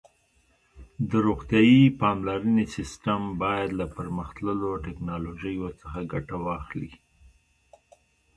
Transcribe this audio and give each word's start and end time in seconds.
د 1.09 1.11
روغتیايي 1.27 1.83
پاملرنې 2.01 2.65
سیسټم 2.75 3.21
باید 3.43 3.69
له 3.79 3.85
پرمختللو 3.95 4.69
ټکنالوژیو 4.85 5.67
څخه 5.81 5.99
ګټه 6.11 6.35
واخلي. 6.45 6.91